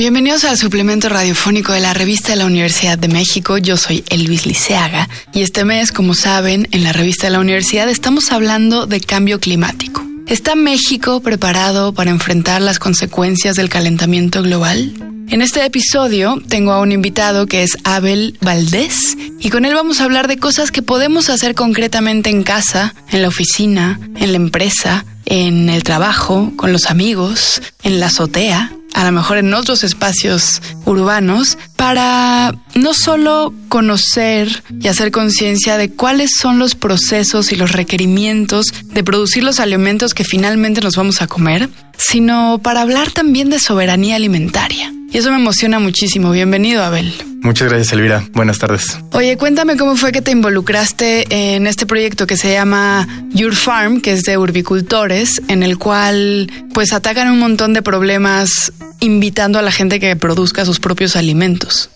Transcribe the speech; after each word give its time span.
Bienvenidos 0.00 0.44
al 0.44 0.56
suplemento 0.56 1.10
radiofónico 1.10 1.74
de 1.74 1.80
la 1.80 1.92
revista 1.92 2.30
de 2.30 2.36
la 2.36 2.46
Universidad 2.46 2.96
de 2.96 3.08
México. 3.08 3.58
Yo 3.58 3.76
soy 3.76 4.02
Elvis 4.08 4.46
Liceaga 4.46 5.10
y 5.34 5.42
este 5.42 5.66
mes, 5.66 5.92
como 5.92 6.14
saben, 6.14 6.66
en 6.70 6.84
la 6.84 6.94
revista 6.94 7.26
de 7.26 7.32
la 7.32 7.38
universidad 7.38 7.86
estamos 7.86 8.32
hablando 8.32 8.86
de 8.86 9.02
cambio 9.02 9.40
climático. 9.40 10.02
¿Está 10.26 10.54
México 10.54 11.20
preparado 11.20 11.92
para 11.92 12.10
enfrentar 12.10 12.62
las 12.62 12.78
consecuencias 12.78 13.56
del 13.56 13.68
calentamiento 13.68 14.42
global? 14.42 14.94
En 15.28 15.42
este 15.42 15.62
episodio 15.66 16.42
tengo 16.48 16.72
a 16.72 16.80
un 16.80 16.92
invitado 16.92 17.44
que 17.44 17.62
es 17.62 17.76
Abel 17.84 18.38
Valdés 18.40 19.18
y 19.38 19.50
con 19.50 19.66
él 19.66 19.74
vamos 19.74 20.00
a 20.00 20.04
hablar 20.04 20.28
de 20.28 20.38
cosas 20.38 20.70
que 20.70 20.80
podemos 20.80 21.28
hacer 21.28 21.54
concretamente 21.54 22.30
en 22.30 22.42
casa, 22.42 22.94
en 23.10 23.20
la 23.20 23.28
oficina, 23.28 24.00
en 24.16 24.32
la 24.32 24.36
empresa, 24.36 25.04
en 25.26 25.68
el 25.68 25.82
trabajo, 25.82 26.54
con 26.56 26.72
los 26.72 26.86
amigos, 26.86 27.60
en 27.82 28.00
la 28.00 28.06
azotea 28.06 28.72
a 28.94 29.04
lo 29.04 29.12
mejor 29.12 29.38
en 29.38 29.54
otros 29.54 29.84
espacios 29.84 30.62
urbanos, 30.84 31.58
para 31.76 32.54
no 32.74 32.94
solo 32.94 33.52
conocer 33.68 34.62
y 34.80 34.88
hacer 34.88 35.10
conciencia 35.10 35.76
de 35.76 35.90
cuáles 35.90 36.30
son 36.38 36.58
los 36.58 36.74
procesos 36.74 37.52
y 37.52 37.56
los 37.56 37.72
requerimientos 37.72 38.66
de 38.84 39.04
producir 39.04 39.44
los 39.44 39.60
alimentos 39.60 40.14
que 40.14 40.24
finalmente 40.24 40.80
nos 40.80 40.96
vamos 40.96 41.22
a 41.22 41.26
comer, 41.26 41.68
sino 41.96 42.60
para 42.62 42.82
hablar 42.82 43.10
también 43.10 43.50
de 43.50 43.58
soberanía 43.58 44.16
alimentaria. 44.16 44.92
Y 45.12 45.18
eso 45.18 45.30
me 45.30 45.36
emociona 45.36 45.78
muchísimo. 45.78 46.30
Bienvenido, 46.30 46.82
Abel. 46.84 47.12
Muchas 47.42 47.68
gracias, 47.68 47.92
Elvira. 47.92 48.24
Buenas 48.32 48.58
tardes. 48.58 48.98
Oye, 49.12 49.36
cuéntame 49.36 49.76
cómo 49.76 49.96
fue 49.96 50.12
que 50.12 50.22
te 50.22 50.30
involucraste 50.30 51.54
en 51.54 51.66
este 51.66 51.86
proyecto 51.86 52.26
que 52.26 52.36
se 52.36 52.52
llama 52.52 53.08
Your 53.30 53.54
Farm, 53.54 54.00
que 54.02 54.12
es 54.12 54.22
de 54.22 54.38
urbicultores, 54.38 55.42
en 55.48 55.62
el 55.62 55.78
cual 55.78 56.50
pues 56.72 56.92
atacan 56.92 57.28
un 57.30 57.38
montón 57.38 57.72
de 57.72 57.82
problemas 57.82 58.72
invitando 59.00 59.58
a 59.58 59.62
la 59.62 59.72
gente 59.72 59.98
que 59.98 60.14
produzca 60.16 60.64
sus 60.64 60.78
propios 60.78 61.16
alimentos. 61.16 61.90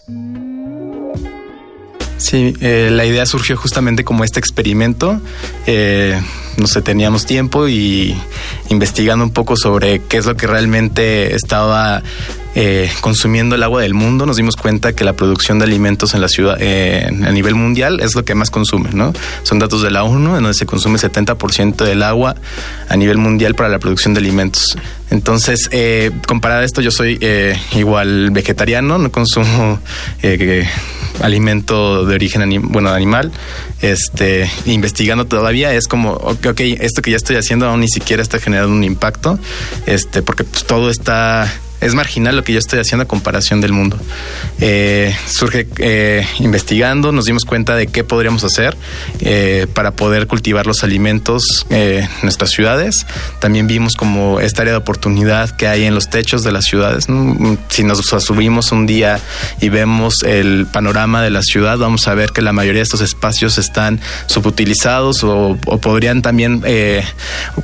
Sí, 2.16 2.54
eh, 2.60 2.88
la 2.90 3.04
idea 3.04 3.26
surgió 3.26 3.56
justamente 3.56 4.02
como 4.02 4.24
este 4.24 4.40
experimento. 4.40 5.20
Eh, 5.66 6.20
no 6.56 6.66
sé, 6.66 6.82
teníamos 6.82 7.26
tiempo 7.26 7.68
y 7.68 8.16
investigando 8.70 9.24
un 9.24 9.32
poco 9.32 9.56
sobre 9.56 10.00
qué 10.00 10.18
es 10.18 10.26
lo 10.26 10.36
que 10.36 10.46
realmente 10.46 11.34
estaba 11.34 12.02
eh, 12.56 12.88
consumiendo 13.00 13.56
el 13.56 13.62
agua 13.64 13.82
del 13.82 13.94
mundo, 13.94 14.26
nos 14.26 14.36
dimos 14.36 14.54
cuenta 14.54 14.92
que 14.92 15.02
la 15.02 15.14
producción 15.14 15.58
de 15.58 15.64
alimentos 15.64 16.14
en 16.14 16.20
la 16.20 16.28
ciudad, 16.28 16.56
eh, 16.60 17.04
a 17.06 17.32
nivel 17.32 17.56
mundial, 17.56 17.98
es 18.00 18.14
lo 18.14 18.24
que 18.24 18.36
más 18.36 18.50
consume, 18.50 18.90
¿no? 18.92 19.12
Son 19.42 19.58
datos 19.58 19.82
de 19.82 19.90
la 19.90 20.04
ONU, 20.04 20.36
en 20.36 20.42
donde 20.44 20.54
se 20.54 20.64
consume 20.64 20.98
70% 20.98 21.84
del 21.84 22.02
agua 22.04 22.36
a 22.88 22.96
nivel 22.96 23.18
mundial 23.18 23.56
para 23.56 23.68
la 23.68 23.80
producción 23.80 24.14
de 24.14 24.20
alimentos. 24.20 24.78
Entonces, 25.10 25.68
eh, 25.72 26.12
comparado 26.28 26.62
a 26.62 26.64
esto, 26.64 26.80
yo 26.80 26.92
soy 26.92 27.18
eh, 27.20 27.58
igual 27.74 28.30
vegetariano, 28.30 28.98
no 28.98 29.10
consumo 29.10 29.80
alimento 31.22 32.04
de 32.04 32.14
origen 32.14 32.62
bueno, 32.70 32.90
animal. 32.90 33.32
Este, 33.84 34.50
investigando 34.64 35.26
todavía 35.26 35.74
es 35.74 35.88
como, 35.88 36.12
ok, 36.12 36.46
ok, 36.52 36.60
esto 36.80 37.02
que 37.02 37.10
ya 37.10 37.18
estoy 37.18 37.36
haciendo 37.36 37.66
aún 37.66 37.80
ni 37.80 37.88
siquiera 37.88 38.22
está 38.22 38.38
generando 38.38 38.74
un 38.74 38.82
impacto, 38.82 39.38
este, 39.84 40.22
porque 40.22 40.44
pues, 40.44 40.64
todo 40.64 40.88
está 40.88 41.52
es 41.84 41.94
marginal 41.94 42.34
lo 42.34 42.44
que 42.44 42.54
yo 42.54 42.58
estoy 42.58 42.78
haciendo 42.78 43.02
a 43.02 43.06
comparación 43.06 43.60
del 43.60 43.72
mundo. 43.72 43.98
Eh, 44.58 45.14
surge 45.28 45.68
eh, 45.76 46.26
investigando, 46.40 47.12
nos 47.12 47.26
dimos 47.26 47.44
cuenta 47.44 47.76
de 47.76 47.88
qué 47.88 48.04
podríamos 48.04 48.42
hacer 48.42 48.74
eh, 49.20 49.66
para 49.74 49.90
poder 49.90 50.26
cultivar 50.26 50.66
los 50.66 50.82
alimentos 50.82 51.66
en 51.68 52.08
nuestras 52.22 52.50
ciudades. 52.50 53.06
También 53.38 53.66
vimos 53.66 53.96
como 53.96 54.40
esta 54.40 54.62
área 54.62 54.72
de 54.72 54.78
oportunidad 54.78 55.50
que 55.50 55.68
hay 55.68 55.84
en 55.84 55.94
los 55.94 56.08
techos 56.08 56.42
de 56.42 56.52
las 56.52 56.64
ciudades. 56.64 57.06
Si 57.68 57.84
nos 57.84 57.98
subimos 57.98 58.72
un 58.72 58.86
día 58.86 59.20
y 59.60 59.68
vemos 59.68 60.22
el 60.22 60.66
panorama 60.72 61.20
de 61.20 61.28
la 61.28 61.42
ciudad, 61.42 61.76
vamos 61.76 62.08
a 62.08 62.14
ver 62.14 62.30
que 62.30 62.40
la 62.40 62.54
mayoría 62.54 62.78
de 62.78 62.84
estos 62.84 63.02
espacios 63.02 63.58
están 63.58 64.00
subutilizados 64.26 65.22
o, 65.22 65.58
podrían 65.82 66.22
también, 66.22 66.62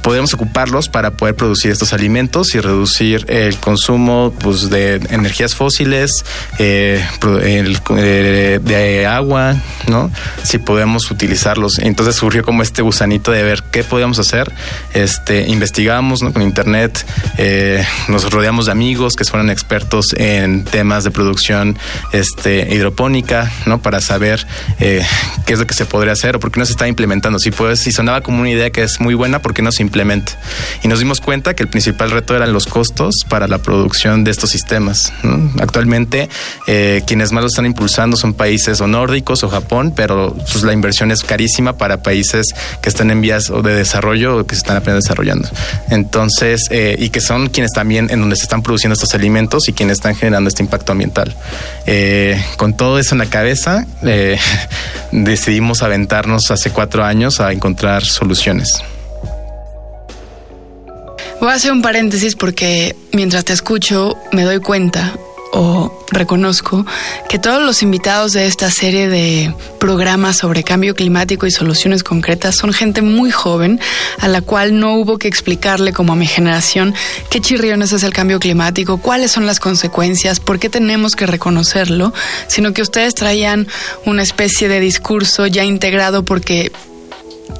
podríamos 0.02 0.34
ocuparlos 0.34 0.90
para 0.90 1.12
poder 1.12 1.36
producir 1.36 1.70
estos 1.70 1.94
alimentos 1.94 2.54
y 2.54 2.60
reducir 2.60 3.24
el 3.28 3.56
consumo 3.56 4.09
pues, 4.40 4.70
de 4.70 4.96
energías 5.10 5.54
fósiles, 5.54 6.24
eh, 6.58 7.04
eh, 7.46 8.60
de 8.62 9.06
agua, 9.06 9.56
¿no? 9.88 10.10
Si 10.42 10.58
podemos 10.58 11.10
utilizarlos. 11.10 11.78
Entonces 11.78 12.16
surgió 12.16 12.44
como 12.44 12.62
este 12.62 12.82
gusanito 12.82 13.32
de 13.32 13.42
ver 13.42 13.62
qué 13.70 13.84
podíamos 13.84 14.18
hacer. 14.18 14.52
Este, 14.94 15.48
investigamos 15.48 16.20
con 16.20 16.42
internet, 16.42 17.04
eh, 17.38 17.84
nos 18.08 18.30
rodeamos 18.30 18.66
de 18.66 18.72
amigos 18.72 19.14
que 19.16 19.24
fueron 19.24 19.50
expertos 19.50 20.06
en 20.16 20.64
temas 20.64 21.04
de 21.04 21.10
producción 21.10 21.78
este, 22.12 22.74
hidropónica, 22.74 23.50
¿no? 23.66 23.80
Para 23.80 24.00
saber 24.00 24.46
qué 24.78 25.04
es 25.46 25.58
lo 25.58 25.66
que 25.66 25.74
se 25.74 25.84
podría 25.84 26.12
hacer 26.12 26.36
o 26.36 26.40
por 26.40 26.50
qué 26.50 26.60
no 26.60 26.66
se 26.66 26.72
está 26.72 26.88
implementando. 26.88 27.38
Si, 27.38 27.50
pues, 27.50 27.80
si 27.80 27.92
sonaba 27.92 28.20
como 28.22 28.40
una 28.40 28.50
idea 28.50 28.70
que 28.70 28.82
es 28.82 29.00
muy 29.00 29.14
buena, 29.14 29.40
¿por 29.40 29.54
qué 29.54 29.62
no 29.62 29.72
se 29.72 29.82
implementa? 29.82 30.32
Y 30.82 30.88
nos 30.88 30.98
dimos 30.98 31.20
cuenta 31.20 31.54
que 31.54 31.62
el 31.62 31.68
principal 31.68 32.10
reto 32.10 32.34
eran 32.34 32.52
los 32.52 32.66
costos 32.66 33.14
para 33.28 33.46
la 33.48 33.58
producción 33.58 33.99
de 34.00 34.30
estos 34.30 34.48
sistemas. 34.50 35.12
Actualmente, 35.60 36.30
eh, 36.66 37.02
quienes 37.06 37.32
más 37.32 37.42
lo 37.42 37.48
están 37.48 37.66
impulsando 37.66 38.16
son 38.16 38.32
países 38.32 38.80
o 38.80 38.86
nórdicos 38.86 39.42
o 39.44 39.48
Japón, 39.50 39.92
pero 39.94 40.34
pues, 40.34 40.62
la 40.62 40.72
inversión 40.72 41.10
es 41.10 41.22
carísima 41.22 41.74
para 41.74 42.02
países 42.02 42.46
que 42.80 42.88
están 42.88 43.10
en 43.10 43.20
vías 43.20 43.52
de 43.62 43.74
desarrollo 43.74 44.38
o 44.38 44.46
que 44.46 44.54
se 44.54 44.60
están 44.60 44.78
apenas 44.78 45.04
desarrollando. 45.04 45.48
Entonces, 45.90 46.62
eh, 46.70 46.96
y 46.98 47.10
que 47.10 47.20
son 47.20 47.48
quienes 47.48 47.72
también 47.72 48.08
en 48.10 48.20
donde 48.20 48.36
se 48.36 48.44
están 48.44 48.62
produciendo 48.62 48.94
estos 48.94 49.14
alimentos 49.14 49.68
y 49.68 49.74
quienes 49.74 49.98
están 49.98 50.14
generando 50.16 50.48
este 50.48 50.62
impacto 50.62 50.92
ambiental. 50.92 51.36
Eh, 51.86 52.42
con 52.56 52.74
todo 52.74 52.98
eso 52.98 53.14
en 53.14 53.18
la 53.18 53.26
cabeza, 53.26 53.86
decidimos 55.12 55.82
aventarnos 55.82 56.50
hace 56.50 56.70
cuatro 56.70 57.04
años 57.04 57.40
a 57.40 57.52
encontrar 57.52 58.02
soluciones. 58.04 58.82
Voy 61.40 61.48
a 61.48 61.54
hacer 61.54 61.72
un 61.72 61.80
paréntesis 61.80 62.36
porque 62.36 62.94
mientras 63.12 63.46
te 63.46 63.54
escucho 63.54 64.14
me 64.30 64.44
doy 64.44 64.60
cuenta 64.60 65.14
o 65.52 66.04
reconozco 66.12 66.84
que 67.30 67.38
todos 67.38 67.62
los 67.62 67.82
invitados 67.82 68.32
de 68.32 68.46
esta 68.46 68.70
serie 68.70 69.08
de 69.08 69.54
programas 69.78 70.36
sobre 70.36 70.62
cambio 70.62 70.94
climático 70.94 71.46
y 71.46 71.50
soluciones 71.50 72.04
concretas 72.04 72.56
son 72.56 72.74
gente 72.74 73.00
muy 73.00 73.30
joven 73.30 73.80
a 74.18 74.28
la 74.28 74.42
cual 74.42 74.78
no 74.78 74.96
hubo 74.96 75.16
que 75.16 75.28
explicarle 75.28 75.94
como 75.94 76.12
a 76.12 76.16
mi 76.16 76.26
generación 76.26 76.94
qué 77.30 77.40
chirriones 77.40 77.92
es 77.92 78.02
el 78.02 78.12
cambio 78.12 78.38
climático, 78.38 78.98
cuáles 78.98 79.32
son 79.32 79.46
las 79.46 79.60
consecuencias, 79.60 80.40
por 80.40 80.58
qué 80.58 80.68
tenemos 80.68 81.16
que 81.16 81.24
reconocerlo, 81.24 82.12
sino 82.48 82.74
que 82.74 82.82
ustedes 82.82 83.14
traían 83.14 83.66
una 84.04 84.22
especie 84.22 84.68
de 84.68 84.78
discurso 84.78 85.46
ya 85.46 85.64
integrado 85.64 86.22
porque 86.22 86.70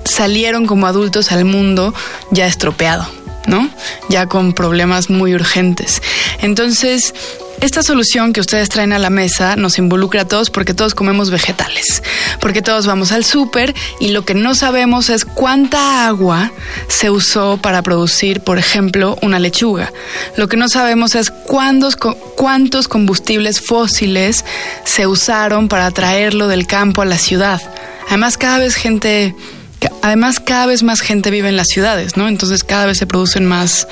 salieron 0.05 0.67
como 0.67 0.87
adultos 0.87 1.33
al 1.33 1.47
mundo 1.47 1.95
ya 2.31 2.47
estropeado. 2.47 3.20
¿No? 3.47 3.69
Ya 4.09 4.27
con 4.27 4.53
problemas 4.53 5.11
muy 5.11 5.35
urgentes. 5.35 6.03
Entonces, 6.41 7.15
esta 7.61 7.83
solución 7.83 8.33
que 8.33 8.41
ustedes 8.41 8.71
traen 8.71 8.95
a 8.95 8.99
la 8.99 9.11
mesa 9.11 9.55
nos 9.55 9.77
involucra 9.79 10.23
a 10.23 10.25
todos 10.25 10.49
porque 10.49 10.73
todos 10.73 10.95
comemos 10.95 11.31
vegetales, 11.31 12.03
porque 12.41 12.63
todos 12.63 12.87
vamos 12.87 13.13
al 13.13 13.23
súper 13.23 13.75
y 14.01 14.09
lo 14.09 14.25
que 14.25 14.33
no 14.35 14.55
sabemos 14.55 15.11
es 15.11 15.27
cuánta 15.27 16.07
agua 16.07 16.53
se 16.89 17.11
usó 17.11 17.59
para 17.59 17.83
producir, 17.83 18.41
por 18.41 18.57
ejemplo, 18.57 19.19
una 19.21 19.39
lechuga. 19.39 19.93
Lo 20.37 20.49
que 20.49 20.57
no 20.57 20.71
sabemos 20.71 21.15
es 21.15 21.31
cuántos, 21.31 21.97
cuántos 21.97 22.89
combustibles 22.89 23.61
fósiles 23.61 24.43
se 24.85 25.07
usaron 25.07 25.69
para 25.69 25.91
traerlo 25.91 26.49
del 26.49 26.67
campo 26.67 27.03
a 27.03 27.07
la 27.07 27.19
ciudad. 27.19 27.61
Además, 28.09 28.39
cada 28.39 28.59
vez 28.59 28.75
gente 28.75 29.35
además 30.03 30.41
cada 30.41 30.67
vez 30.67 30.83
más 30.83 31.01
gente 31.01 31.31
vive 31.31 31.49
en 31.49 31.57
las 31.57 31.69
ciudades, 31.69 32.17
¿no? 32.17 32.29
Entonces 32.29 32.65
cada 32.65 32.87
vez 32.87 32.99
se 32.99 33.07
producen 33.07 33.47
más 33.47 33.87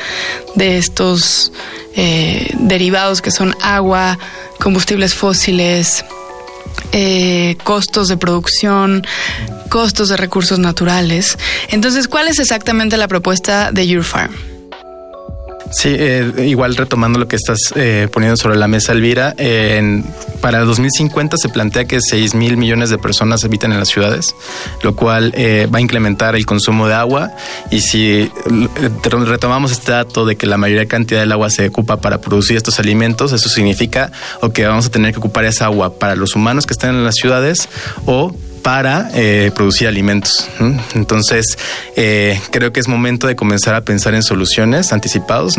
de 0.55 0.79
estos 0.79 1.53
eh, 1.97 2.51
derivados 2.59 3.23
que 3.23 3.31
son 3.31 3.55
agua, 3.63 4.19
combustibles 4.59 5.15
fósiles, 5.15 6.05
eh, 6.93 7.57
costos 7.65 8.09
de 8.09 8.17
producción, 8.17 9.07
costos 9.69 10.09
de 10.09 10.17
recursos 10.17 10.59
naturales. 10.59 11.37
Entonces, 11.69 12.09
¿cuál 12.09 12.29
es 12.29 12.39
exactamente 12.39 12.97
la 12.97 13.09
propuesta 13.09 13.73
de 13.73 13.87
Your 13.87 14.05
Farm? 14.05 14.48
Sí, 15.71 15.91
eh, 15.91 16.47
igual 16.47 16.77
retomando 16.77 17.19
lo 17.19 17.29
que 17.29 17.37
estás 17.37 17.59
eh, 17.77 18.09
poniendo 18.11 18.37
sobre 18.37 18.57
la 18.57 18.69
mesa, 18.69 18.93
Elvira, 18.93 19.35
en, 19.37 20.05
para 20.41 20.61
2050 20.61 21.37
se 21.37 21.49
plantea 21.51 21.85
que 21.85 22.01
6 22.01 22.35
mil 22.35 22.57
millones 22.57 22.91
de 22.91 22.99
personas 22.99 23.45
habitan 23.45 23.73
en 23.73 23.79
las 23.79 23.89
ciudades, 23.89 24.35
lo 24.83 24.97
cual 24.97 25.33
eh, 25.37 25.69
va 25.73 25.79
a 25.79 25.81
incrementar 25.81 26.37
el 26.37 26.47
consumo 26.47 26.89
de 26.89 26.95
agua. 26.95 27.33
Y 27.71 27.81
si 27.81 28.31
retomamos 29.03 29.73
este 29.73 29.93
dato 29.93 30.25
de 30.25 30.37
que 30.37 30.47
la 30.47 30.57
mayor 30.57 30.87
cantidad 30.87 31.21
del 31.21 31.33
agua 31.33 31.51
se 31.51 31.69
ocupa 31.69 32.01
para 32.01 32.21
producir 32.21 32.57
estos 32.57 32.79
alimentos, 32.79 33.33
eso 33.33 33.49
significa 33.49 34.11
o 34.41 34.51
que 34.51 34.67
vamos 34.67 34.87
a 34.87 34.91
tener 34.91 35.13
que 35.13 35.19
ocupar 35.19 35.45
esa 35.45 35.67
agua 35.67 35.99
para 35.99 36.17
los 36.17 36.35
humanos 36.35 36.67
que 36.67 36.73
están 36.73 36.95
en 36.95 37.05
las 37.05 37.17
ciudades 37.17 37.69
o 38.07 38.33
para 38.63 39.11
eh, 39.15 39.51
producir 39.55 39.89
alimentos. 39.89 40.49
Entonces, 40.95 41.59
eh, 41.97 42.41
creo 42.51 42.73
que 42.73 42.81
es 42.81 42.89
momento 42.89 43.27
de 43.27 43.37
comenzar 43.37 43.75
a 43.75 43.83
pensar 43.83 44.15
en 44.15 44.23
soluciones 44.23 44.93
anticipados. 44.93 45.55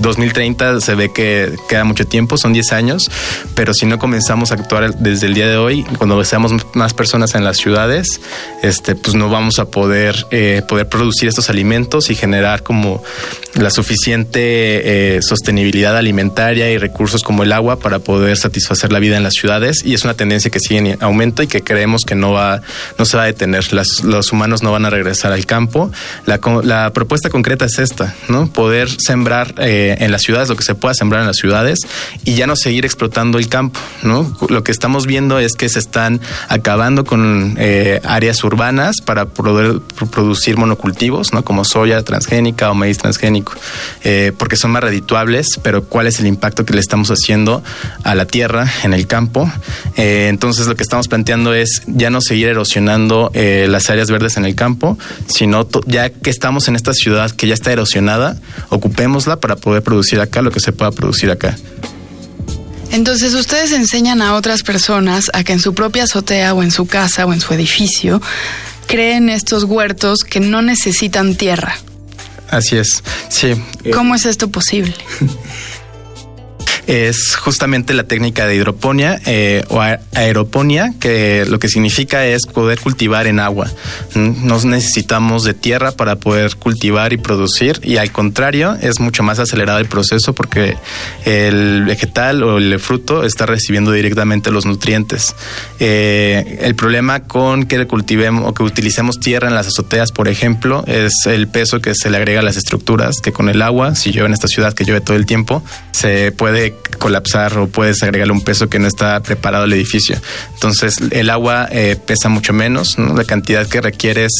2030 0.00 0.80
se 0.80 0.94
ve 0.94 1.12
que 1.12 1.52
queda 1.68 1.84
mucho 1.84 2.06
tiempo, 2.06 2.36
son 2.36 2.52
10 2.52 2.72
años, 2.72 3.10
pero 3.54 3.74
si 3.74 3.86
no 3.86 3.98
comenzamos 3.98 4.50
a 4.50 4.54
actuar 4.54 4.96
desde 4.96 5.26
el 5.26 5.34
día 5.34 5.46
de 5.46 5.56
hoy, 5.56 5.84
cuando 5.98 6.22
seamos 6.24 6.52
más 6.74 6.94
personas 6.94 7.34
en 7.34 7.44
las 7.44 7.56
ciudades, 7.58 8.20
este, 8.62 8.94
pues 8.94 9.14
no 9.14 9.28
vamos 9.30 9.58
a 9.58 9.66
poder, 9.66 10.26
poder 10.68 10.88
producir 10.88 11.28
estos 11.28 11.50
alimentos 11.50 12.10
y 12.10 12.14
generar 12.14 12.62
como 12.62 13.02
la 13.54 13.70
suficiente 13.70 15.18
sostenibilidad 15.22 15.96
alimentaria 15.96 16.70
y 16.70 16.78
recursos 16.78 17.22
como 17.22 17.42
el 17.42 17.52
agua 17.52 17.78
para 17.78 17.98
poder 17.98 18.36
satisfacer 18.36 18.92
la 18.92 18.98
vida 18.98 19.16
en 19.16 19.22
las 19.22 19.34
ciudades 19.34 19.82
y 19.84 19.94
es 19.94 20.04
una 20.04 20.14
tendencia 20.14 20.50
que 20.50 20.60
sigue 20.60 20.78
en 20.78 21.02
aumento 21.02 21.42
y 21.42 21.46
que 21.46 21.57
creemos 21.62 22.02
que 22.04 22.14
no 22.14 22.32
va 22.32 22.60
no 22.98 23.04
se 23.04 23.16
va 23.16 23.24
a 23.24 23.26
detener. 23.26 23.72
Los 23.72 24.32
humanos 24.32 24.62
no 24.62 24.72
van 24.72 24.84
a 24.84 24.90
regresar 24.90 25.32
al 25.32 25.46
campo. 25.46 25.90
La, 26.26 26.40
la 26.62 26.92
propuesta 26.92 27.30
concreta 27.30 27.64
es 27.64 27.78
esta 27.78 28.14
no 28.28 28.46
poder 28.48 28.88
sembrar 29.00 29.54
eh, 29.58 29.96
en 30.00 30.12
las 30.12 30.22
ciudades 30.22 30.48
lo 30.48 30.56
que 30.56 30.64
se 30.64 30.74
pueda 30.74 30.94
sembrar 30.94 31.22
en 31.22 31.26
las 31.26 31.36
ciudades 31.36 31.80
y 32.24 32.34
ya 32.34 32.46
no 32.46 32.56
seguir 32.56 32.84
explotando 32.84 33.38
el 33.38 33.48
campo 33.48 33.80
no 34.02 34.36
lo 34.48 34.64
que 34.64 34.72
estamos 34.72 35.06
viendo 35.06 35.38
es 35.38 35.54
que 35.54 35.68
se 35.68 35.78
están 35.78 36.20
acabando 36.48 37.04
con 37.04 37.56
eh, 37.58 38.00
áreas 38.04 38.42
urbanas 38.44 38.96
para 39.04 39.26
poder 39.26 39.80
producir 40.10 40.56
monocultivos 40.56 41.32
no 41.32 41.44
como 41.44 41.64
soya 41.64 42.02
transgénica 42.02 42.70
o 42.70 42.74
maíz 42.74 42.98
transgénico 42.98 43.54
eh, 44.04 44.32
porque 44.36 44.56
son 44.56 44.72
más 44.72 44.82
redituables 44.82 45.58
pero 45.62 45.84
cuál 45.84 46.06
es 46.06 46.20
el 46.20 46.26
impacto 46.26 46.64
que 46.64 46.74
le 46.74 46.80
estamos 46.80 47.10
haciendo 47.10 47.62
a 48.04 48.14
la 48.14 48.26
tierra 48.26 48.66
en 48.82 48.94
el 48.94 49.06
campo. 49.06 49.50
Eh, 49.96 50.26
entonces 50.28 50.66
lo 50.66 50.76
que 50.76 50.82
estamos 50.82 51.08
planteando 51.08 51.47
es 51.54 51.82
ya 51.86 52.10
no 52.10 52.20
seguir 52.20 52.48
erosionando 52.48 53.30
eh, 53.34 53.66
las 53.68 53.90
áreas 53.90 54.10
verdes 54.10 54.36
en 54.36 54.44
el 54.44 54.54
campo, 54.54 54.98
sino 55.26 55.68
ya 55.86 56.10
que 56.10 56.30
estamos 56.30 56.68
en 56.68 56.76
esta 56.76 56.92
ciudad 56.92 57.30
que 57.30 57.46
ya 57.46 57.54
está 57.54 57.72
erosionada, 57.72 58.40
ocupémosla 58.68 59.40
para 59.40 59.56
poder 59.56 59.82
producir 59.82 60.20
acá 60.20 60.42
lo 60.42 60.50
que 60.50 60.60
se 60.60 60.72
pueda 60.72 60.90
producir 60.90 61.30
acá. 61.30 61.56
Entonces 62.90 63.34
ustedes 63.34 63.72
enseñan 63.72 64.22
a 64.22 64.34
otras 64.34 64.62
personas 64.62 65.30
a 65.34 65.44
que 65.44 65.52
en 65.52 65.60
su 65.60 65.74
propia 65.74 66.04
azotea 66.04 66.54
o 66.54 66.62
en 66.62 66.70
su 66.70 66.86
casa 66.86 67.26
o 67.26 67.32
en 67.32 67.40
su 67.40 67.52
edificio 67.52 68.22
creen 68.86 69.28
estos 69.28 69.64
huertos 69.64 70.20
que 70.20 70.40
no 70.40 70.62
necesitan 70.62 71.36
tierra. 71.36 71.76
Así 72.50 72.78
es, 72.78 73.02
sí. 73.28 73.54
¿Cómo 73.92 74.14
es 74.14 74.24
esto 74.24 74.48
posible? 74.48 74.94
es 76.88 77.36
justamente 77.36 77.92
la 77.92 78.04
técnica 78.04 78.46
de 78.46 78.56
hidroponía 78.56 79.20
eh, 79.26 79.62
o 79.68 79.82
aeroponía, 80.14 80.94
que 80.98 81.44
lo 81.46 81.58
que 81.58 81.68
significa 81.68 82.26
es 82.26 82.46
poder 82.46 82.80
cultivar 82.80 83.26
en 83.26 83.40
agua. 83.40 83.70
No 84.14 84.58
necesitamos 84.64 85.44
de 85.44 85.52
tierra 85.52 85.92
para 85.92 86.16
poder 86.16 86.56
cultivar 86.56 87.12
y 87.12 87.18
producir 87.18 87.78
y 87.82 87.98
al 87.98 88.10
contrario 88.10 88.74
es 88.80 89.00
mucho 89.00 89.22
más 89.22 89.38
acelerado 89.38 89.80
el 89.80 89.86
proceso 89.86 90.32
porque 90.32 90.78
el 91.26 91.84
vegetal 91.84 92.42
o 92.42 92.56
el 92.56 92.80
fruto 92.80 93.22
está 93.22 93.44
recibiendo 93.44 93.92
directamente 93.92 94.50
los 94.50 94.64
nutrientes. 94.64 95.36
Eh, 95.80 96.58
el 96.62 96.74
problema 96.74 97.24
con 97.24 97.66
que 97.66 97.86
cultivemos 97.86 98.48
o 98.48 98.54
que 98.54 98.62
utilicemos 98.62 99.20
tierra 99.20 99.48
en 99.48 99.54
las 99.54 99.66
azoteas, 99.66 100.10
por 100.10 100.26
ejemplo, 100.26 100.84
es 100.86 101.12
el 101.26 101.48
peso 101.48 101.80
que 101.80 101.94
se 101.94 102.08
le 102.08 102.16
agrega 102.16 102.40
a 102.40 102.42
las 102.42 102.56
estructuras, 102.56 103.20
que 103.20 103.32
con 103.32 103.50
el 103.50 103.60
agua, 103.60 103.94
si 103.94 104.10
llueve 104.10 104.28
en 104.28 104.32
esta 104.32 104.48
ciudad 104.48 104.72
que 104.72 104.84
llueve 104.84 105.02
todo 105.02 105.18
el 105.18 105.26
tiempo, 105.26 105.62
se 105.92 106.32
puede 106.32 106.77
colapsar 106.98 107.56
o 107.58 107.68
puedes 107.68 108.02
agregarle 108.02 108.32
un 108.32 108.42
peso 108.42 108.68
que 108.68 108.78
no 108.78 108.86
está 108.86 109.20
preparado 109.22 109.64
al 109.64 109.72
edificio. 109.72 110.16
Entonces 110.54 110.96
el 111.10 111.30
agua 111.30 111.68
eh, 111.70 111.96
pesa 112.04 112.28
mucho 112.28 112.52
menos, 112.52 112.98
la 112.98 113.24
cantidad 113.24 113.66
que 113.66 113.80
requieres 113.80 114.32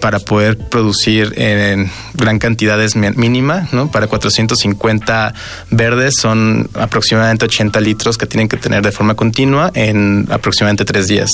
para 0.00 0.18
poder 0.18 0.56
producir 0.56 1.34
en 1.36 1.90
gran 2.14 2.38
cantidad 2.38 2.82
es 2.82 2.96
mínima, 2.96 3.68
¿no? 3.72 3.90
para 3.90 4.06
450 4.06 5.34
verdes 5.70 6.14
son 6.20 6.68
aproximadamente 6.74 7.44
80 7.44 7.80
litros 7.80 8.18
que 8.18 8.26
tienen 8.26 8.48
que 8.48 8.56
tener 8.56 8.82
de 8.82 8.92
forma 8.92 9.14
continua 9.14 9.70
en 9.74 10.26
aproximadamente 10.30 10.84
tres 10.84 11.08
días. 11.08 11.30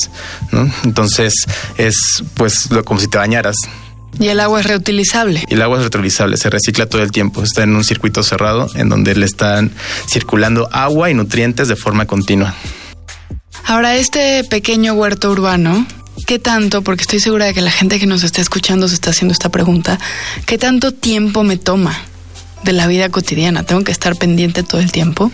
Entonces 0.84 1.32
es 1.78 2.22
pues 2.34 2.70
lo, 2.70 2.84
como 2.84 3.00
si 3.00 3.08
te 3.08 3.18
bañaras. 3.18 3.56
Y 4.18 4.28
el 4.28 4.40
agua 4.40 4.60
es 4.60 4.66
reutilizable. 4.66 5.44
El 5.48 5.62
agua 5.62 5.78
es 5.78 5.82
reutilizable, 5.82 6.36
se 6.36 6.50
recicla 6.50 6.86
todo 6.86 7.02
el 7.02 7.10
tiempo. 7.10 7.42
Está 7.42 7.62
en 7.62 7.74
un 7.74 7.84
circuito 7.84 8.22
cerrado 8.22 8.68
en 8.74 8.88
donde 8.88 9.14
le 9.14 9.26
están 9.26 9.72
circulando 10.08 10.68
agua 10.72 11.10
y 11.10 11.14
nutrientes 11.14 11.68
de 11.68 11.76
forma 11.76 12.06
continua. 12.06 12.54
Ahora, 13.64 13.96
este 13.96 14.44
pequeño 14.44 14.94
huerto 14.94 15.30
urbano, 15.30 15.86
¿qué 16.26 16.38
tanto, 16.38 16.82
porque 16.82 17.02
estoy 17.02 17.20
segura 17.20 17.46
de 17.46 17.54
que 17.54 17.60
la 17.60 17.70
gente 17.70 17.98
que 17.98 18.06
nos 18.06 18.22
está 18.22 18.40
escuchando 18.40 18.88
se 18.88 18.94
está 18.94 19.10
haciendo 19.10 19.32
esta 19.32 19.48
pregunta, 19.50 19.98
¿qué 20.46 20.58
tanto 20.58 20.92
tiempo 20.92 21.42
me 21.42 21.56
toma 21.56 21.96
de 22.64 22.72
la 22.72 22.86
vida 22.86 23.08
cotidiana? 23.08 23.62
¿Tengo 23.62 23.84
que 23.84 23.92
estar 23.92 24.16
pendiente 24.16 24.62
todo 24.62 24.80
el 24.80 24.92
tiempo? 24.92 25.30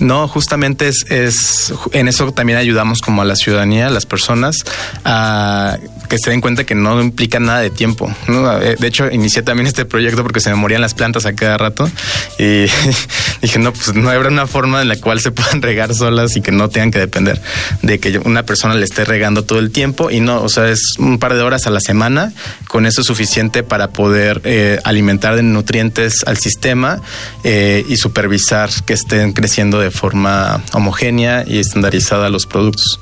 No, 0.00 0.28
justamente 0.28 0.88
es, 0.88 1.72
en 1.92 2.08
eso 2.08 2.30
también 2.32 2.58
ayudamos 2.58 3.00
como 3.00 3.22
a 3.22 3.24
la 3.24 3.36
ciudadanía, 3.36 3.88
a 3.88 3.90
las 3.90 4.06
personas, 4.06 4.56
a 5.04 5.78
que 6.08 6.18
se 6.18 6.30
den 6.30 6.40
cuenta 6.40 6.64
que 6.64 6.74
no 6.74 7.00
implica 7.00 7.38
nada 7.38 7.60
de 7.60 7.70
tiempo. 7.70 8.10
De 8.26 8.86
hecho, 8.86 9.10
inicié 9.10 9.42
también 9.42 9.66
este 9.66 9.84
proyecto 9.84 10.22
porque 10.22 10.40
se 10.40 10.50
me 10.50 10.56
morían 10.56 10.80
las 10.80 10.94
plantas 10.94 11.26
a 11.26 11.34
cada 11.34 11.58
rato 11.58 11.90
y 12.38 12.66
dije, 13.42 13.58
no, 13.58 13.72
pues 13.72 13.94
no 13.94 14.08
habrá 14.08 14.28
una 14.28 14.46
forma 14.46 14.82
en 14.82 14.88
la 14.88 14.96
cual 14.96 15.20
se 15.20 15.30
puedan 15.30 15.62
regar 15.62 15.94
solas 15.94 16.36
y 16.36 16.40
que 16.40 16.52
no 16.52 16.68
tengan 16.68 16.90
que 16.90 16.98
depender 16.98 17.40
de 17.82 17.98
que 17.98 18.18
una 18.18 18.44
persona 18.44 18.74
le 18.74 18.84
esté 18.84 19.04
regando 19.04 19.44
todo 19.44 19.58
el 19.58 19.70
tiempo 19.70 20.10
y 20.10 20.20
no, 20.20 20.42
o 20.42 20.48
sea, 20.48 20.68
es 20.68 20.94
un 20.98 21.18
par 21.18 21.34
de 21.34 21.42
horas 21.42 21.66
a 21.66 21.70
la 21.70 21.80
semana, 21.80 22.32
con 22.68 22.86
eso 22.86 23.02
es 23.02 23.06
suficiente 23.06 23.62
para 23.62 23.90
poder 23.90 24.40
eh, 24.44 24.78
alimentar 24.84 25.36
de 25.36 25.42
nutrientes 25.42 26.24
al 26.26 26.38
sistema 26.38 27.00
eh, 27.44 27.84
y 27.88 27.96
supervisar 27.96 28.70
que 28.86 28.94
estén 28.94 29.32
creciendo 29.32 29.78
de 29.78 29.87
forma 29.90 30.62
homogénea 30.72 31.44
y 31.46 31.58
estandarizada 31.58 32.28
los 32.28 32.46
productos. 32.46 33.00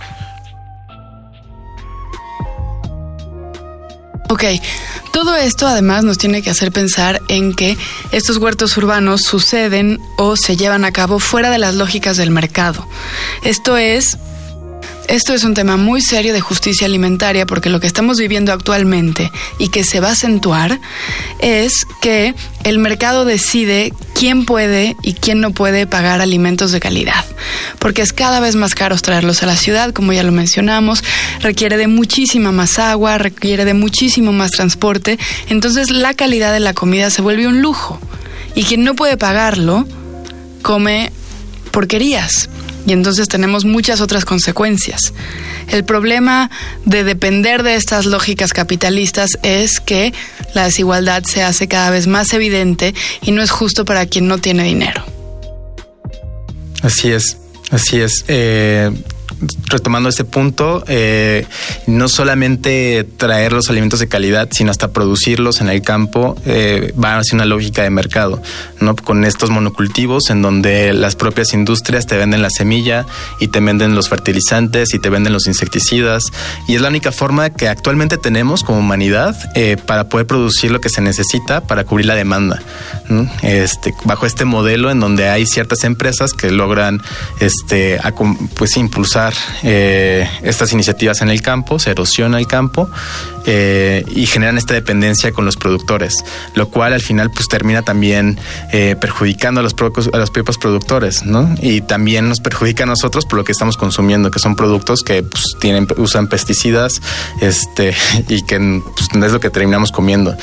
Ok, 4.29 4.45
todo 5.13 5.37
esto 5.37 5.67
además 5.67 6.03
nos 6.03 6.19
tiene 6.19 6.43
que 6.43 6.51
hacer 6.51 6.73
pensar 6.73 7.23
en 7.29 7.55
que 7.55 7.77
estos 8.11 8.39
huertos 8.39 8.77
urbanos 8.77 9.23
suceden 9.23 10.01
o 10.19 10.37
se 10.37 10.57
llevan 10.57 10.85
a 10.85 10.93
cabo 10.93 11.21
fuera 11.21 11.49
de 11.49 11.59
las 11.59 11.77
lógicas 11.77 12.17
del 12.17 12.31
mercado. 12.31 12.87
Esto 13.45 13.77
es 13.77 14.19
esto 15.09 15.35
es 15.35 15.45
un 15.45 15.55
tema 15.55 15.77
muy 15.77 16.01
serio 16.01 16.33
de 16.33 16.41
justicia 16.41 16.87
alimentaria 16.87 17.47
porque 17.47 17.71
lo 17.71 17.81
que 17.81 17.87
estamos 17.87 18.19
viviendo 18.19 18.53
actualmente 18.53 19.31
y 19.59 19.69
que 19.69 19.85
se 19.85 20.01
va 20.01 20.09
a 20.09 20.13
acentuar 20.13 20.81
es 21.41 21.87
que 22.01 22.35
el 22.65 22.79
mercado 22.79 23.25
decide 23.25 23.93
quién 24.15 24.45
puede 24.45 24.97
y 25.03 25.15
quién 25.15 25.41
no 25.41 25.53
puede 25.53 25.87
pagar 25.87 26.21
alimentos 26.21 26.73
de 26.73 26.81
calidad. 26.81 27.25
Porque 27.79 28.03
es 28.03 28.13
cada 28.13 28.41
vez 28.41 28.57
más 28.57 28.75
caro 28.75 28.97
traerlos 28.97 29.43
a 29.43 29.47
la 29.47 29.57
ciudad, 29.57 29.93
como 29.93 30.13
ya 30.13 30.23
lo 30.23 30.33
mencionamos, 30.33 31.05
requiere 31.41 31.77
de 31.77 31.87
muchísima 31.87 32.51
más 32.51 32.79
agua, 32.79 33.19
requiere 33.19 33.65
de 33.65 33.75
muchísimo 33.75 34.33
más 34.33 34.51
transporte, 34.51 35.19
entonces 35.49 35.91
la 35.91 36.15
calidad 36.15 36.53
de 36.53 36.61
la 36.61 36.75
comida 36.75 37.11
se 37.11 37.23
vuelve 37.23 37.47
un 37.47 37.61
lujo. 37.61 38.01
Y 38.55 38.65
quien 38.65 38.85
no 38.85 38.97
puede 38.97 39.17
pagarlo, 39.17 39.87
come 40.63 41.13
porquerías 41.71 42.49
y 42.87 42.93
entonces 42.93 43.29
tenemos 43.29 43.65
muchas 43.65 44.01
otras 44.01 44.25
consecuencias. 44.25 45.13
El 45.69 45.85
problema 45.85 46.51
de 46.85 47.05
depender 47.05 47.63
de 47.63 47.75
estas 47.75 48.07
lógicas 48.07 48.53
capitalistas 48.53 49.31
es 49.43 49.81
que 49.81 50.15
la 50.55 50.65
desigualdad 50.65 51.25
se 51.25 51.43
hace 51.43 51.69
cada 51.69 51.91
vez 51.91 52.07
más 52.07 52.33
evidente 52.33 52.95
y 53.23 53.33
no 53.33 53.43
es 53.43 53.51
justo 53.51 53.85
para 53.85 54.07
quien 54.07 54.29
no 54.29 54.39
tiene 54.39 54.63
dinero. 54.65 55.05
Así 56.83 57.11
es, 57.11 57.37
así 57.71 58.01
es. 58.01 58.25
Eh, 58.29 58.93
retomando 59.69 60.09
ese 60.09 60.25
punto, 60.25 60.85
eh, 60.89 61.47
no 61.87 62.09
solamente 62.09 63.05
traer 63.17 63.53
los 63.53 63.69
alimentos 63.69 64.01
de 64.01 64.09
calidad, 64.09 64.49
sino 64.53 64.71
hasta 64.71 64.89
producirlos 64.93 65.61
en 65.61 65.69
el 65.69 65.83
campo, 65.83 66.37
eh, 66.47 66.95
va 67.03 67.19
hacia 67.19 67.37
una 67.37 67.45
lógica 67.45 67.83
de 67.83 67.91
mercado, 67.91 68.43
¿no? 68.81 68.97
Con 68.97 69.25
estos 69.25 69.51
monocultivos 69.51 70.31
en 70.31 70.43
donde 70.43 70.93
las 70.93 71.17
propias 71.17 71.53
industrias 71.53 72.07
te 72.07 72.17
venden 72.17 72.43
la 72.43 72.51
semilla 72.51 73.07
y 73.41 73.49
te 73.49 73.61
venden 73.61 73.95
los 73.95 74.09
fertilizantes 74.09 74.95
y 74.95 74.99
te 74.99 75.11
venden 75.11 75.33
los 75.33 75.47
insecticidas. 75.47 76.25
Y 76.69 76.77
es 76.77 76.81
la 76.81 76.89
única 76.89 77.13
forma 77.13 77.51
que 77.51 77.69
actualmente 77.69 78.17
tenemos 78.17 78.63
como 78.63 78.79
humanidad 78.79 79.37
eh, 79.55 79.77
para 79.77 80.09
poder 80.09 80.27
producir 80.27 80.71
lo 80.71 80.81
que 80.81 80.89
se 80.89 81.01
necesita 81.01 81.61
para 81.61 81.85
cubrir 81.85 82.07
la 82.07 82.15
demanda. 82.15 82.63
Este, 83.43 83.95
bajo 84.05 84.27
este 84.27 84.45
modelo 84.45 84.91
en 84.91 85.01
donde 85.01 85.29
hay 85.29 85.47
ciertas 85.47 85.85
empresas 85.85 86.33
que 86.33 86.51
logran 86.51 87.01
este, 87.41 88.01
pues 88.57 88.77
impulsar 88.77 89.26
eh, 89.63 90.29
estas 90.43 90.73
iniciativas 90.73 91.21
en 91.23 91.31
el 91.31 91.43
campo, 91.43 91.79
se 91.79 91.91
erosiona 91.91 92.39
el 92.39 92.47
campo 92.47 92.89
eh, 93.47 94.05
y 94.09 94.27
generan 94.27 94.59
esta 94.59 94.75
dependencia 94.75 95.33
con 95.33 95.45
los 95.45 95.57
productores, 95.57 96.15
lo 96.55 96.69
cual 96.69 96.93
al 96.93 97.01
final 97.01 97.31
pues 97.31 97.49
termina 97.49 97.83
también 97.83 98.39
eh, 98.73 98.97
perjudicando 99.01 99.61
a 99.61 99.63
los, 99.63 99.75
a 100.13 100.19
los 100.19 100.31
propios 100.31 100.59
productores. 100.59 101.23
Y 101.61 101.81
también 101.83 102.29
nos 102.29 102.41
perjudica 102.41 102.85
a 102.85 102.87
nosotros 102.87 103.27
por 103.27 103.39
lo 103.39 103.45
que 103.45 103.53
estamos 103.53 103.77
consumiendo, 103.77 104.31
que 104.31 104.39
son 104.39 104.57
productos 104.57 105.03
que 105.03 105.23
pues, 105.23 105.57
usan 105.97 106.29
pesticidas 106.29 107.01
este, 107.41 107.95
y 108.29 108.43
que 108.43 108.83
pues, 108.97 109.25
es 109.25 109.33
lo 109.33 109.41
que 109.41 109.51
terminamos 109.51 109.93
comiendo. 109.93 110.37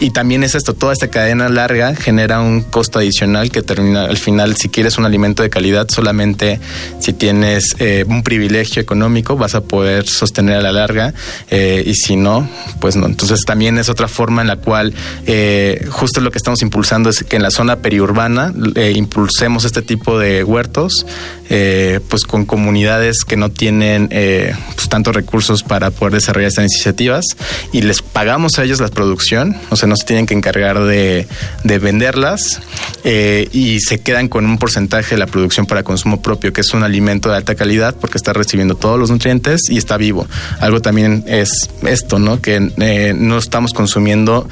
Eh, 0.00 0.04
y 0.04 0.10
también 0.10 0.44
es 0.44 0.54
esto, 0.54 0.74
toda 0.74 0.92
esta 0.92 1.08
cadena 1.08 1.48
larga 1.48 1.94
genera 1.94 2.40
un 2.40 2.62
costo 2.62 2.98
adicional 2.98 3.50
que 3.50 3.62
termina 3.62 4.04
al 4.04 4.16
final, 4.16 4.56
si 4.56 4.68
quieres 4.68 4.98
un 4.98 5.04
alimento 5.04 5.42
de 5.42 5.50
calidad, 5.50 5.88
solamente 5.88 6.60
si 6.98 7.12
tienes 7.12 7.76
eh, 7.78 8.04
un 8.06 8.22
privilegio 8.22 8.82
económico 8.82 9.36
vas 9.36 9.54
a 9.54 9.62
poder 9.62 10.06
sostener 10.06 10.56
a 10.56 10.62
la 10.62 10.72
larga 10.72 11.14
eh, 11.50 11.82
y 11.86 11.94
si 11.94 12.16
no, 12.16 12.48
pues 12.80 12.96
no. 12.96 13.06
Entonces 13.06 13.40
también 13.46 13.78
es 13.78 13.88
otra 13.88 14.08
forma 14.08 14.42
en 14.42 14.48
la 14.48 14.56
cual 14.56 14.94
eh, 15.26 15.86
justo 15.90 16.20
lo 16.20 16.30
que 16.30 16.38
estamos 16.38 16.62
impulsando 16.62 17.10
es 17.10 17.22
que 17.24 17.36
en 17.36 17.42
la 17.42 17.50
zona 17.50 17.76
periurbana 17.76 18.52
impulsemos 18.94 19.64
este 19.64 19.82
tipo 19.82 20.18
de 20.18 20.44
huertos, 20.44 21.06
pues 21.48 22.24
con 22.24 22.46
comunidades 22.46 23.24
que 23.24 23.36
no 23.36 23.50
tienen 23.50 24.08
pues, 24.08 24.88
tantos 24.88 25.14
recursos 25.14 25.62
para 25.62 25.90
poder 25.90 26.14
desarrollar 26.14 26.48
estas 26.48 26.64
iniciativas 26.64 27.24
y 27.72 27.82
les 27.82 28.02
pagamos 28.02 28.58
a 28.58 28.64
ellos 28.64 28.80
la 28.80 28.88
producción, 28.88 29.56
o 29.70 29.76
sea, 29.76 29.83
no 29.86 29.96
se 29.96 30.04
tienen 30.04 30.26
que 30.26 30.34
encargar 30.34 30.82
de, 30.82 31.26
venderlas 31.64 32.60
eh, 33.04 33.48
y 33.52 33.80
se 33.80 34.00
quedan 34.00 34.28
con 34.28 34.46
un 34.46 34.58
porcentaje 34.58 35.14
de 35.14 35.18
la 35.18 35.26
producción 35.26 35.66
para 35.66 35.82
consumo 35.82 36.22
propio, 36.22 36.52
que 36.52 36.60
es 36.60 36.72
un 36.72 36.82
alimento 36.82 37.30
de 37.30 37.36
alta 37.36 37.54
calidad 37.54 37.94
porque 38.00 38.18
está 38.18 38.32
recibiendo 38.32 38.74
todos 38.74 38.98
los 38.98 39.10
nutrientes 39.10 39.62
y 39.68 39.76
está 39.76 39.96
vivo. 39.96 40.26
Algo 40.60 40.80
también 40.80 41.24
es 41.26 41.70
esto, 41.82 42.18
¿no? 42.18 42.40
Que 42.40 42.70
eh, 42.78 43.14
no 43.16 43.38
estamos 43.38 43.72
consumiendo 43.72 44.48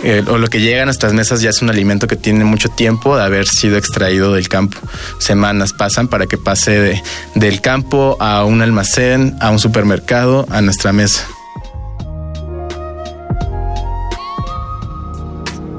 eh, 0.00 0.22
o 0.28 0.38
lo 0.38 0.46
que 0.46 0.60
llega 0.60 0.82
a 0.82 0.84
nuestras 0.84 1.12
mesas 1.12 1.40
ya 1.40 1.50
es 1.50 1.60
un 1.60 1.70
alimento 1.70 2.06
que 2.06 2.14
tiene 2.14 2.44
mucho 2.44 2.68
tiempo 2.68 3.16
de 3.16 3.24
haber 3.24 3.48
sido 3.48 3.76
extraído 3.76 4.32
del 4.32 4.48
campo. 4.48 4.78
Semanas 5.18 5.72
pasan 5.72 6.08
para 6.08 6.26
que 6.26 6.38
pase 6.38 7.02
del 7.34 7.60
campo 7.60 8.16
a 8.20 8.44
un 8.44 8.62
almacén, 8.62 9.36
a 9.40 9.50
un 9.50 9.58
supermercado, 9.58 10.46
a 10.50 10.60
nuestra 10.60 10.92
mesa. 10.92 11.26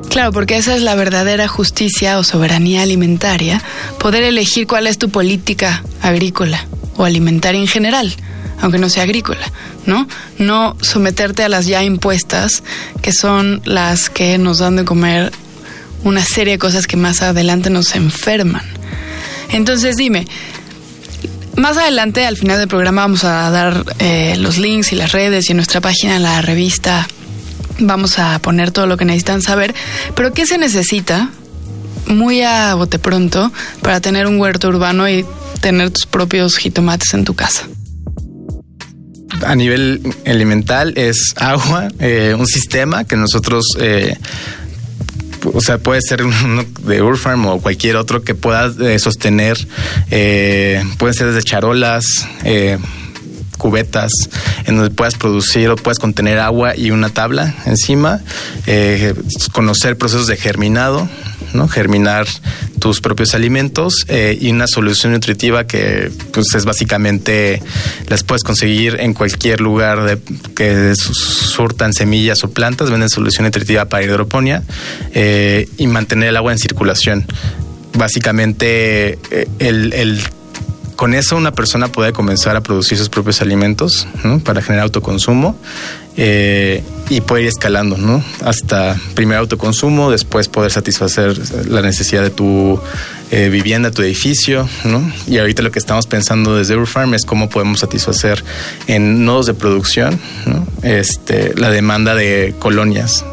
Claro, 0.10 0.32
porque 0.32 0.58
esa 0.58 0.75
es 0.75 0.82
la 0.82 0.96
verdadera 0.96 1.48
justicia 1.48 2.18
o 2.18 2.24
soberanía 2.24 2.82
alimentaria, 2.82 3.62
poder 4.00 4.24
elegir 4.24 4.66
cuál 4.66 4.88
es 4.88 4.98
tu 4.98 5.10
política 5.10 5.84
agrícola 6.01 6.66
o 6.98 7.06
alimentaria 7.06 7.62
en 7.62 7.68
general, 7.68 8.13
aunque 8.60 8.80
no 8.80 8.89
sea 8.89 9.04
agrícola, 9.04 9.51
¿no? 9.86 10.08
No 10.39 10.75
someterte 10.82 11.44
a 11.44 11.50
las 11.50 11.68
ya 11.68 11.84
impuestas, 11.84 12.63
que 13.01 13.13
son 13.13 13.62
las 13.66 14.10
que 14.10 14.38
nos 14.39 14.58
dan 14.58 14.78
de 14.78 14.86
comer 14.86 15.32
una 16.04 16.24
serie 16.24 16.54
de 16.54 16.60
cosas 16.60 16.88
que 16.88 16.98
más 16.98 17.22
adelante 17.22 17.70
nos 17.70 17.96
enferman. 17.96 18.63
Entonces 19.51 19.96
dime, 19.96 20.25
más 21.56 21.78
adelante, 21.78 22.25
al 22.25 22.38
final 22.38 22.58
del 22.58 22.68
programa, 22.68 23.01
vamos 23.01 23.24
a 23.25 23.50
dar 23.51 23.86
eh, 24.00 24.36
los 24.38 24.58
links 24.58 24.92
y 24.92 24.96
las 24.96 25.12
redes 25.12 25.50
y 25.50 25.51
en 25.51 25.58
nuestra 25.58 25.82
página, 25.82 26.18
la 26.18 26.42
revista 26.42 27.08
Vamos 27.79 28.19
a 28.19 28.39
poner 28.39 28.71
todo 28.71 28.86
lo 28.86 28.98
que 28.98 29.05
necesitan 29.05 29.41
saber. 29.41 29.74
Pero 30.15 30.33
¿qué 30.33 30.45
se 30.45 30.57
necesita 30.57 31.29
muy 32.07 32.41
a 32.41 32.74
bote 32.75 33.00
pronto 33.00 33.51
para 33.81 34.01
tener 34.01 34.27
un 34.27 34.39
huerto 34.39 34.67
urbano 34.69 35.07
y 35.09 35.25
tener 35.62 35.91
tus 35.91 36.05
propios 36.05 36.57
jitomates 36.57 37.13
en 37.13 37.25
tu 37.25 37.36
casa? 37.36 37.67
A 39.45 39.55
nivel 39.55 40.01
elemental 40.25 40.93
es 40.98 41.33
agua, 41.38 41.88
eh, 42.00 42.36
un 42.38 42.48
sistema 42.48 43.05
que 43.05 43.15
nosotros... 43.15 43.63
Eh, 43.79 44.17
o 45.53 45.62
sea, 45.62 45.77
puede 45.77 46.01
ser 46.01 46.24
uno 46.24 46.65
de 46.81 47.01
Urfarm 47.01 47.45
o 47.45 47.62
cualquier 47.62 47.95
otro 47.95 48.24
que 48.24 48.36
pueda 48.36 48.74
eh, 48.81 49.00
sostener, 49.00 49.57
pueden 50.09 51.13
ser 51.13 51.27
desde 51.27 51.43
charolas, 51.43 52.27
cubetas 53.60 54.12
en 54.66 54.78
donde 54.78 54.89
puedas 54.89 55.13
producir 55.13 55.70
o 55.70 55.75
puedas 55.75 56.00
contener 56.00 56.39
agua 56.39 56.75
y 56.75 56.89
una 56.89 57.10
tabla 57.10 57.54
encima, 57.68 58.22
eh, 58.66 59.13
conocer 59.51 59.98
procesos 59.98 60.25
de 60.25 60.38
germinado, 60.38 61.08
¿no? 61.54 61.68
germinar 61.68 62.25
tus 62.80 63.01
propios 63.01 63.36
alimentos 63.36 64.06
eh, 64.08 64.38
y 64.39 64.50
una 64.50 64.66
solución 64.66 65.13
nutritiva 65.13 65.68
que 65.68 66.10
pues 66.32 66.48
es 66.56 66.66
básicamente 66.66 67.62
las 68.08 68.24
puedes 68.24 68.44
conseguir 68.44 68.98
en 69.00 69.13
cualquier 69.13 69.62
lugar 69.62 70.04
de, 70.04 70.18
que 70.56 70.94
surtan 70.96 71.94
semillas 71.94 72.44
o 72.44 72.51
plantas, 72.51 72.89
venden 72.89 73.10
solución 73.10 73.46
nutritiva 73.46 73.86
para 73.86 74.04
hidroponía 74.04 74.63
eh, 75.13 75.68
y 75.78 75.88
mantener 75.88 76.30
el 76.30 76.38
agua 76.38 76.54
en 76.54 76.58
circulación. 76.58 77.25
Básicamente 77.94 79.20
el, 79.60 79.94
el 79.94 80.22
con 81.00 81.13
eso 81.13 81.38
una 81.38 81.53
persona 81.53 81.88
puede 81.88 82.12
comenzar 82.12 82.58
a 82.58 82.62
producir 82.62 82.98
sus 82.98 83.08
propios 83.08 83.41
alimentos 83.41 84.06
para 84.44 84.62
generar 84.62 84.84
autoconsumo 84.84 85.56
eh, 86.18 86.84
y 87.10 87.22
puede 87.22 87.44
ir 87.44 87.48
escalando, 87.48 87.98
¿no? 87.98 88.22
Hasta 88.44 89.00
primer 89.13 89.38
autoconsumo, 89.38 90.12
después 90.12 90.50
poder 90.50 90.72
satisfacer 90.72 91.39
la 91.70 91.82
necesidad 91.82 92.22
de 92.22 92.32
tu 92.32 92.82
eh, 93.32 93.48
vivienda, 93.48 93.91
tu 93.91 94.01
edificio, 94.01 94.68
¿no? 94.84 95.10
Y 95.25 95.38
ahorita 95.38 95.62
lo 95.62 95.72
que 95.72 95.79
estamos 95.79 96.06
pensando 96.06 96.58
desde 96.58 96.74
Eurofarm 96.74 97.13
es 97.13 97.24
cómo 97.24 97.50
podemos 97.50 97.79
satisfacer 97.79 98.44
en 98.88 99.24
nodos 99.24 99.46
de 99.46 99.53
producción, 99.53 100.20
Este, 100.84 101.53
la 101.56 101.72
demanda 101.72 102.13
de 102.13 102.53
colonias. 102.60 103.24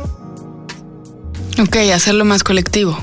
Ok, 1.58 1.78
hacerlo 1.92 2.25
más 2.25 2.44
colectivo. 2.44 2.96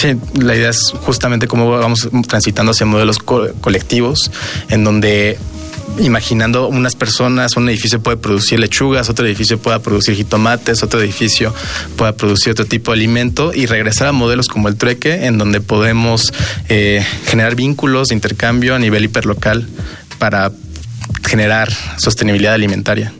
Sí, 0.00 0.16
la 0.40 0.56
idea 0.56 0.70
es 0.70 0.94
justamente 1.02 1.46
cómo 1.46 1.68
vamos 1.68 2.08
transitando 2.26 2.72
hacia 2.72 2.86
modelos 2.86 3.18
colectivos 3.18 4.30
en 4.70 4.82
donde 4.82 5.36
imaginando 5.98 6.68
unas 6.68 6.96
personas, 6.96 7.54
un 7.58 7.68
edificio 7.68 8.00
puede 8.00 8.16
producir 8.16 8.58
lechugas, 8.58 9.10
otro 9.10 9.26
edificio 9.26 9.58
pueda 9.58 9.82
producir 9.82 10.14
jitomates, 10.14 10.82
otro 10.82 11.02
edificio 11.02 11.54
pueda 11.98 12.12
producir 12.16 12.52
otro 12.52 12.64
tipo 12.64 12.92
de 12.92 12.96
alimento 12.96 13.52
y 13.52 13.66
regresar 13.66 14.06
a 14.06 14.12
modelos 14.12 14.48
como 14.48 14.68
el 14.68 14.76
trueque, 14.76 15.26
en 15.26 15.36
donde 15.36 15.60
podemos 15.60 16.32
eh, 16.70 17.04
generar 17.26 17.54
vínculos 17.54 18.08
de 18.08 18.14
intercambio 18.14 18.74
a 18.76 18.78
nivel 18.78 19.04
hiperlocal 19.04 19.68
para 20.18 20.50
generar 21.28 21.70
sostenibilidad 21.98 22.54
alimentaria. 22.54 23.12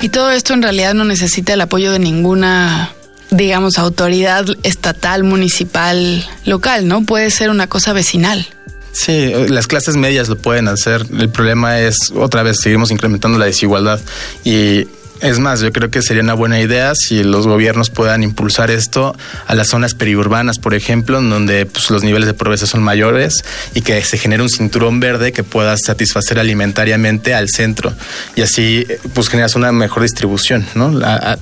Y 0.00 0.08
todo 0.08 0.30
esto 0.30 0.54
en 0.54 0.62
realidad 0.62 0.94
no 0.94 1.04
necesita 1.04 1.52
el 1.52 1.60
apoyo 1.60 1.92
de 1.92 1.98
ninguna 1.98 2.94
digamos, 3.32 3.78
autoridad 3.78 4.44
estatal, 4.62 5.24
municipal, 5.24 6.24
local, 6.44 6.86
¿no? 6.86 7.04
Puede 7.04 7.30
ser 7.30 7.50
una 7.50 7.66
cosa 7.66 7.92
vecinal. 7.92 8.46
Sí, 8.92 9.32
las 9.48 9.66
clases 9.66 9.96
medias 9.96 10.28
lo 10.28 10.36
pueden 10.36 10.68
hacer. 10.68 11.06
El 11.18 11.30
problema 11.30 11.80
es, 11.80 11.96
otra 12.14 12.42
vez, 12.42 12.60
seguimos 12.60 12.90
incrementando 12.90 13.38
la 13.38 13.46
desigualdad 13.46 14.00
y 14.44 14.86
es 15.22 15.38
más, 15.38 15.60
yo 15.60 15.72
creo 15.72 15.90
que 15.90 16.02
sería 16.02 16.22
una 16.22 16.34
buena 16.34 16.60
idea 16.60 16.92
si 16.94 17.22
los 17.22 17.46
gobiernos 17.46 17.90
puedan 17.90 18.22
impulsar 18.22 18.70
esto 18.70 19.16
a 19.46 19.54
las 19.54 19.68
zonas 19.68 19.94
periurbanas, 19.94 20.58
por 20.58 20.74
ejemplo, 20.74 21.18
en 21.18 21.30
donde 21.30 21.64
pues, 21.66 21.90
los 21.90 22.02
niveles 22.02 22.26
de 22.26 22.34
pobreza 22.34 22.66
son 22.66 22.82
mayores 22.82 23.44
y 23.74 23.82
que 23.82 24.02
se 24.02 24.18
genere 24.18 24.42
un 24.42 24.50
cinturón 24.50 25.00
verde 25.00 25.32
que 25.32 25.44
pueda 25.44 25.76
satisfacer 25.76 26.38
alimentariamente 26.38 27.34
al 27.34 27.48
centro 27.48 27.92
y 28.34 28.42
así 28.42 28.86
pues 29.14 29.28
generas 29.28 29.54
una 29.54 29.72
mejor 29.72 30.02
distribución, 30.02 30.66
¿no? 30.74 31.00
A, 31.04 31.38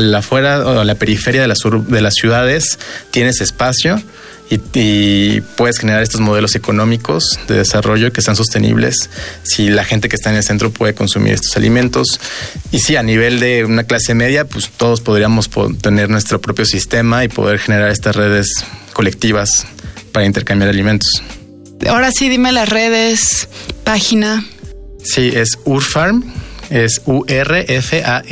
la 0.00 0.18
afuera 0.18 0.64
o 0.64 0.80
a 0.80 0.84
la 0.84 0.94
periferia 0.94 1.42
de 1.42 1.48
las, 1.48 1.58
de 1.88 2.00
las 2.00 2.14
ciudades 2.14 2.78
tienes 3.10 3.40
espacio 3.40 4.00
y, 4.50 5.40
puedes 5.56 5.78
generar 5.78 6.02
estos 6.02 6.20
modelos 6.20 6.54
económicos 6.54 7.38
de 7.48 7.56
desarrollo 7.56 8.12
que 8.12 8.22
sean 8.22 8.36
sostenibles 8.36 9.10
si 9.42 9.68
la 9.68 9.84
gente 9.84 10.08
que 10.08 10.16
está 10.16 10.30
en 10.30 10.36
el 10.36 10.42
centro 10.42 10.70
puede 10.70 10.94
consumir 10.94 11.34
estos 11.34 11.56
alimentos. 11.56 12.20
Y 12.70 12.78
sí, 12.78 12.96
a 12.96 13.02
nivel 13.02 13.40
de 13.40 13.64
una 13.64 13.84
clase 13.84 14.14
media, 14.14 14.46
pues 14.46 14.70
todos 14.70 15.00
podríamos 15.00 15.50
tener 15.82 16.08
nuestro 16.08 16.40
propio 16.40 16.64
sistema 16.64 17.24
y 17.24 17.28
poder 17.28 17.58
generar 17.58 17.90
estas 17.90 18.16
redes 18.16 18.64
colectivas 18.94 19.66
para 20.12 20.24
intercambiar 20.24 20.70
alimentos. 20.70 21.22
Ahora 21.88 22.10
sí, 22.10 22.28
dime 22.28 22.52
las 22.52 22.68
redes, 22.68 23.48
página. 23.84 24.44
Sí, 25.04 25.30
es 25.34 25.58
Urfarm 25.64 26.24
es 26.70 27.02
urfarm.co, 27.04 28.28